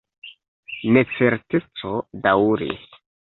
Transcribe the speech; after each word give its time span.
Necerteco 0.95 1.93
daŭris. 2.27 2.89